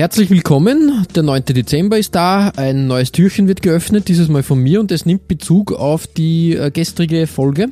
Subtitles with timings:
[0.00, 1.06] Herzlich willkommen.
[1.14, 1.44] Der 9.
[1.44, 2.48] Dezember ist da.
[2.56, 6.54] Ein neues Türchen wird geöffnet, dieses Mal von mir und es nimmt Bezug auf die
[6.56, 7.66] äh, gestrige Folge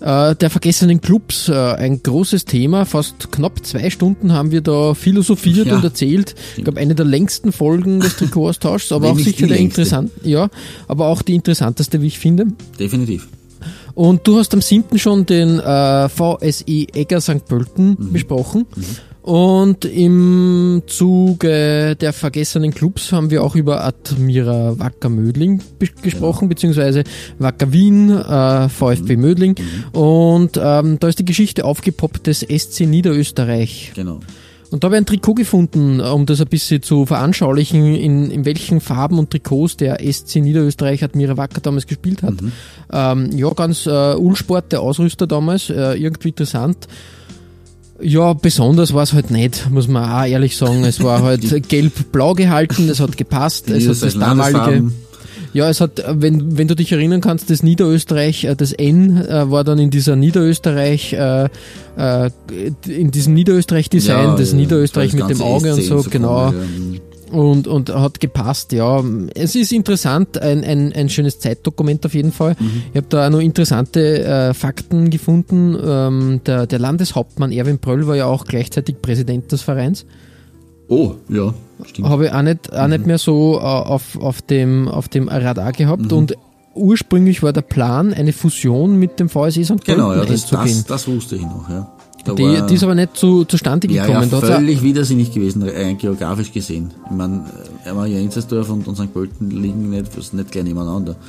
[0.00, 1.48] äh, der vergessenen Clubs.
[1.48, 2.84] Äh, ein großes Thema.
[2.84, 5.74] Fast knapp zwei Stunden haben wir da philosophiert Ja.
[5.74, 6.36] und erzählt.
[6.58, 10.48] Ich glaube, eine der längsten Folgen des Trikotaustauschs, aber auch sicher die der interessant, ja,
[10.86, 12.46] aber auch die interessanteste, wie ich finde.
[12.78, 13.26] Definitiv.
[13.94, 14.96] Und du hast am 7.
[14.96, 17.46] schon den VSI Egger St.
[17.48, 18.12] Pölten Mhm.
[18.12, 18.66] besprochen.
[19.26, 26.48] Und im Zuge der vergessenen Clubs haben wir auch über Admira Wacker Mödling be- gesprochen,
[26.48, 27.02] beziehungsweise
[27.40, 29.56] Wacker Wien, äh, VfB Mödling.
[29.92, 33.92] Und ähm, da ist die Geschichte aufgepoppt des SC Niederösterreich.
[33.96, 34.20] Genau.
[34.70, 38.44] Und da habe ich ein Trikot gefunden, um das ein bisschen zu veranschaulichen, in, in
[38.44, 42.34] welchen Farben und Trikots der SC Niederösterreich Admira Wacker damals gespielt hat.
[42.92, 46.86] Ähm, ja, ganz äh, Ulsport, der Ausrüster damals, äh, irgendwie interessant.
[48.00, 50.84] Ja, besonders war es halt nicht, muss man auch ehrlich sagen.
[50.84, 54.90] Es war halt gelb-blau gehalten, es hat gepasst, es hat das damalige...
[55.52, 59.50] Ja, es hat, wenn, wenn du dich erinnern kannst, das Niederösterreich, äh, das N äh,
[59.50, 61.48] war dann in dieser Niederösterreich, äh,
[62.86, 66.50] in diesem Niederösterreich-Design, Ja, das ja, Niederösterreich das mit dem Auge und so, so genau.
[66.50, 66.60] komisch,
[66.92, 67.00] ja.
[67.36, 69.04] Und, und hat gepasst, ja.
[69.34, 72.56] Es ist interessant, ein, ein, ein schönes Zeitdokument auf jeden Fall.
[72.58, 72.82] Mhm.
[72.92, 75.76] Ich habe da auch noch interessante äh, Fakten gefunden.
[75.84, 80.06] Ähm, der, der Landeshauptmann Erwin Pröll war ja auch gleichzeitig Präsident des Vereins.
[80.88, 81.52] Oh, ja,
[81.84, 82.08] stimmt.
[82.08, 82.90] Habe ich auch nicht, auch Mhm.
[82.92, 86.10] nicht mehr so äh, auf, auf, dem, auf dem Radar gehabt.
[86.10, 86.16] Mhm.
[86.16, 86.34] Und
[86.74, 89.84] ursprünglich war der Plan, eine Fusion mit dem VSE St.
[89.84, 91.92] Genau, ja, Pölten das, das, das wusste ich noch, ja.
[92.34, 94.28] Die, war- die ist aber nicht zu, zustande ja, gekommen.
[94.30, 95.64] ja, auch- völlig widersinnig gewesen,
[95.98, 96.90] geografisch gesehen.
[97.04, 97.44] Ich meine,
[97.94, 99.12] Marienzersdorf und, und St.
[99.12, 101.16] Pölten liegen nicht, nicht gleich nebeneinander.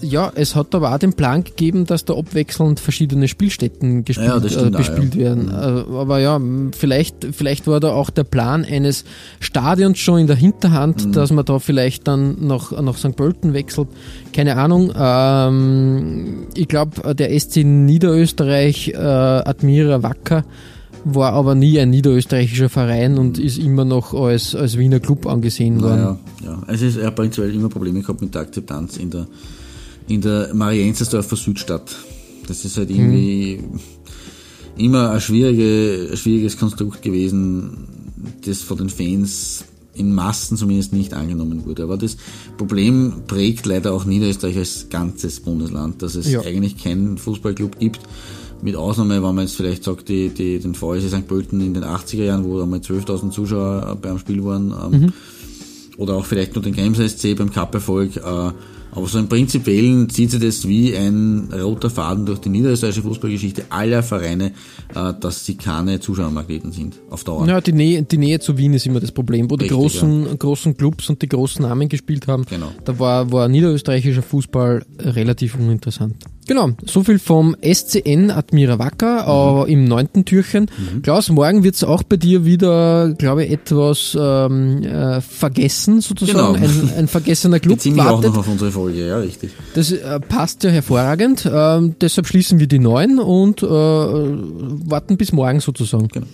[0.00, 4.36] Ja, es hat aber auch den Plan gegeben, dass da abwechselnd verschiedene Spielstätten gespielt, Ja,
[4.38, 5.20] äh, stimmt auch, bespielt ja.
[5.22, 5.48] werden.
[5.50, 6.40] Äh, aber ja,
[6.76, 9.04] vielleicht, vielleicht war da auch der Plan eines
[9.40, 11.12] Stadions schon in der Hinterhand, Mhm.
[11.12, 13.16] dass man da vielleicht dann nach, nach St.
[13.16, 13.88] Pölten wechselt.
[14.32, 14.92] Keine Ahnung.
[14.96, 20.44] Ähm, ich glaube, der SC Niederösterreich, äh, Admira Wacker,
[21.04, 25.80] war aber nie ein niederösterreichischer Verein und ist immer noch als, als Wiener Club angesehen
[25.82, 26.00] worden.
[26.02, 26.62] Naja, ja.
[26.66, 29.26] Also es ist, er hat prinzipiell immer Probleme gehabt mit der Akzeptanz in der,
[30.08, 31.94] in der Marienzersdorfer Südstadt.
[32.46, 33.60] Das ist halt irgendwie
[34.76, 37.86] immer ein, schwierige, ein schwieriges Konstrukt gewesen,
[38.44, 39.64] das von den Fans
[39.94, 41.82] in Massen zumindest nicht angenommen wurde.
[41.82, 42.16] Aber das
[42.56, 46.40] Problem prägt leider auch Niederösterreich als ganzes Bundesland, dass es Ja.
[46.42, 48.00] eigentlich keinen Fußballclub gibt,
[48.62, 51.28] mit Ausnahme, wenn man jetzt vielleicht sagt, die, die, den VSC St.
[51.28, 55.12] Pölten in den 80er Jahren, wo einmal 12.000 Zuschauer äh, beim Spiel waren, ähm,
[55.96, 58.16] oder auch vielleicht nur den Games SC beim Cup-Erfolg.
[58.16, 58.50] Äh,
[58.92, 63.64] aber so im Prinzipiellen zieht sich das wie ein roter Faden durch die niederösterreichische Fußballgeschichte
[63.70, 64.52] aller Vereine,
[64.94, 67.46] äh, dass sie keine Zuschauermagneten sind, auf Dauer.
[67.46, 70.38] Ja, die Nähe, die Nähe zu Wien ist immer das Problem, wo die Richtig, großen,
[70.38, 72.44] großen Clubs und die großen Namen gespielt haben.
[72.48, 72.70] Genau.
[72.84, 76.16] Da war, war niederösterreichischer Fußball relativ uninteressant.
[76.48, 80.70] Genau, so viel vom SCN Admira Wacker äh, im neunten Türchen.
[81.02, 86.54] Klaus, morgen wird's auch bei dir wieder, glaube ich, etwas ähm, äh, vergessen sozusagen.
[86.54, 86.66] Genau.
[86.66, 88.32] Ein, ein vergessener Club wartet.
[88.78, 89.50] Folge, ja, richtig.
[89.74, 91.48] Das äh, passt ja hervorragend.
[91.52, 96.08] Ähm, deshalb schließen wir die neuen und äh, warten bis morgen sozusagen.
[96.08, 96.26] Genau.